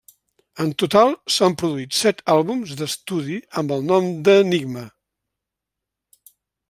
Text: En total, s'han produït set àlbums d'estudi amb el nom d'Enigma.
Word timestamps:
En 0.63 0.69
total, 0.83 1.11
s'han 1.33 1.55
produït 1.61 1.97
set 1.99 2.23
àlbums 2.35 2.71
d'estudi 2.79 3.37
amb 3.63 3.75
el 3.77 3.85
nom 3.91 4.09
d'Enigma. 4.29 4.87